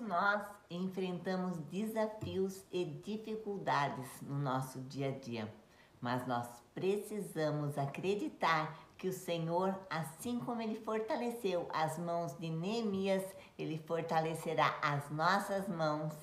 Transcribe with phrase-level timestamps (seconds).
[0.00, 5.52] nós enfrentamos desafios e dificuldades no nosso dia a dia,
[6.00, 13.24] mas nós precisamos acreditar que o Senhor, assim como ele fortaleceu as mãos de Neemias,
[13.58, 16.14] ele fortalecerá as nossas mãos.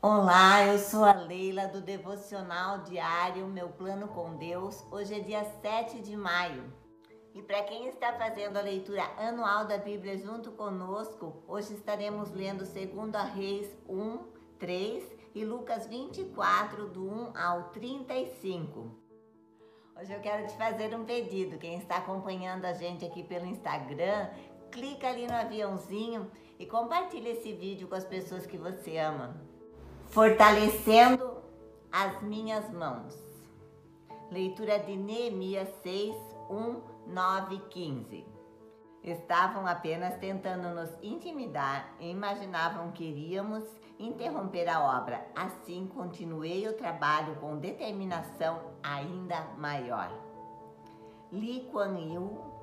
[0.00, 4.84] Olá, eu sou a Leila do Devocional Diário Meu Plano com Deus.
[4.90, 6.87] Hoje é dia 7 de maio.
[7.38, 12.64] E para quem está fazendo a leitura anual da Bíblia junto conosco, hoje estaremos lendo
[12.64, 14.18] 2 Reis 1,
[14.58, 15.04] 3
[15.36, 18.90] e Lucas 24, do 1 ao 35.
[19.96, 21.58] Hoje eu quero te fazer um pedido.
[21.58, 24.30] Quem está acompanhando a gente aqui pelo Instagram,
[24.72, 26.28] clica ali no aviãozinho
[26.58, 29.40] e compartilha esse vídeo com as pessoas que você ama.
[30.06, 31.40] Fortalecendo
[31.92, 33.27] as minhas mãos.
[34.30, 36.14] Leitura de Neemias 6,
[36.50, 38.26] 1 9 e 15.
[39.02, 43.64] Estavam apenas tentando nos intimidar e imaginavam que iríamos
[43.98, 45.26] interromper a obra.
[45.34, 50.12] Assim, continuei o trabalho com determinação ainda maior.
[51.32, 52.57] Li Kuan Yew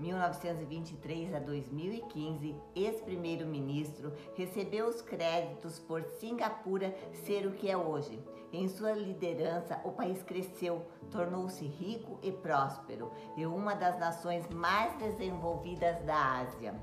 [0.00, 8.18] 1923 a 2015, ex-primeiro-ministro, recebeu os créditos por Singapura ser o que é hoje.
[8.52, 14.96] Em sua liderança, o país cresceu, tornou-se rico e próspero e uma das nações mais
[14.98, 16.74] desenvolvidas da Ásia.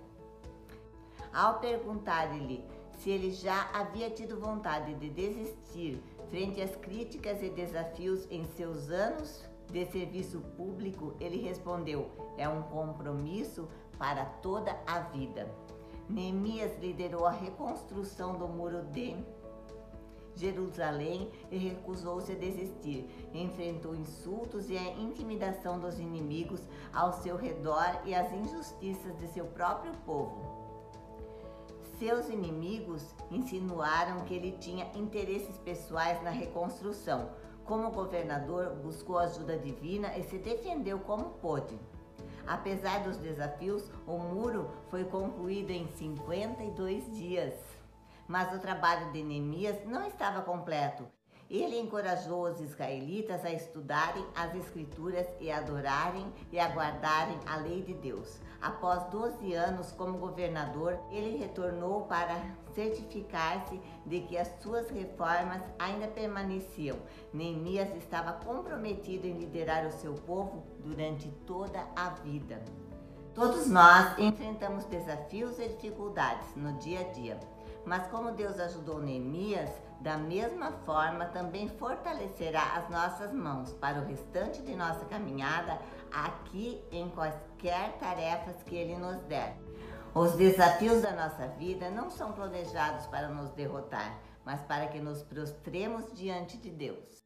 [1.34, 2.64] Ao perguntar-lhe
[3.00, 8.90] se ele já havia tido vontade de desistir frente às críticas e desafios em seus
[8.90, 15.50] anos de serviço público, ele respondeu: é um compromisso para toda a vida.
[16.10, 19.16] Neemias liderou a reconstrução do muro de
[20.38, 23.10] Jerusalém e recusou-se a desistir.
[23.34, 26.62] Enfrentou insultos e a intimidação dos inimigos
[26.94, 30.68] ao seu redor e as injustiças de seu próprio povo.
[32.00, 37.32] Seus inimigos insinuaram que ele tinha interesses pessoais na reconstrução,
[37.68, 41.78] como governador, buscou ajuda divina e se defendeu como pôde.
[42.48, 47.54] Apesar dos desafios, o muro foi concluído em 52 dias.
[48.26, 51.06] Mas o trabalho de Neemias não estava completo
[51.50, 57.94] ele encorajou os israelitas a estudarem as Escrituras e adorarem e aguardarem a lei de
[57.94, 58.40] Deus.
[58.62, 62.36] Após 12 anos como governador, ele retornou para
[62.74, 66.98] certificar-se de que as suas reformas ainda permaneciam.
[67.34, 72.62] Neemias estava comprometido em liderar o seu povo durante toda a vida.
[73.34, 77.57] Todos nós enfrentamos desafios e dificuldades no dia a dia.
[77.88, 79.70] Mas como Deus ajudou Neemias,
[80.02, 85.80] da mesma forma também fortalecerá as nossas mãos para o restante de nossa caminhada
[86.12, 89.56] aqui em quaisquer tarefas que Ele nos der.
[90.14, 95.24] Os desafios da nossa vida não são planejados para nos derrotar, mas para que nos
[95.24, 97.24] prostremos diante de Deus.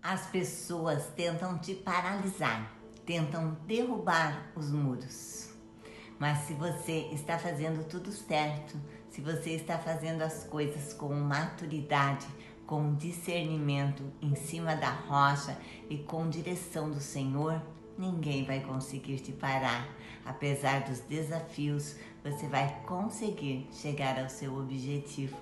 [0.00, 2.72] As pessoas tentam te paralisar,
[3.04, 5.39] tentam derrubar os muros.
[6.20, 12.26] Mas se você está fazendo tudo certo, se você está fazendo as coisas com maturidade,
[12.66, 15.56] com discernimento em cima da rocha
[15.88, 17.62] e com direção do Senhor,
[17.96, 19.88] ninguém vai conseguir te parar.
[20.22, 25.38] Apesar dos desafios, você vai conseguir chegar ao seu objetivo,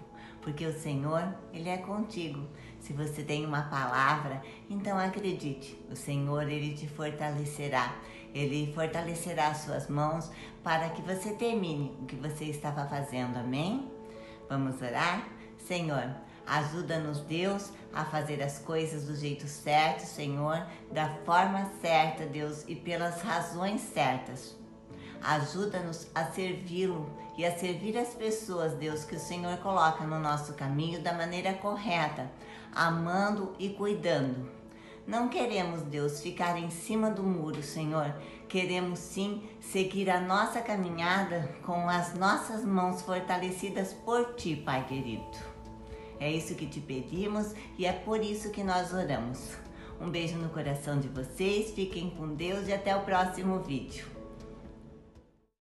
[0.48, 1.22] porque o Senhor,
[1.52, 2.42] ele é contigo.
[2.80, 7.94] Se você tem uma palavra, então acredite, o Senhor ele te fortalecerá.
[8.34, 10.30] Ele fortalecerá as suas mãos
[10.64, 13.36] para que você termine o que você estava fazendo.
[13.36, 13.92] Amém?
[14.48, 15.28] Vamos orar?
[15.58, 16.16] Senhor,
[16.46, 22.74] ajuda-nos, Deus, a fazer as coisas do jeito certo, Senhor, da forma certa, Deus, e
[22.74, 24.56] pelas razões certas.
[25.22, 30.54] Ajuda-nos a servi-lo e a servir as pessoas, Deus, que o Senhor coloca no nosso
[30.54, 32.30] caminho da maneira correta,
[32.74, 34.48] amando e cuidando.
[35.06, 38.14] Não queremos, Deus, ficar em cima do muro, Senhor.
[38.46, 45.24] Queremos sim seguir a nossa caminhada com as nossas mãos fortalecidas por Ti, Pai querido.
[46.20, 49.56] É isso que te pedimos e é por isso que nós oramos.
[50.00, 54.17] Um beijo no coração de vocês, fiquem com Deus e até o próximo vídeo.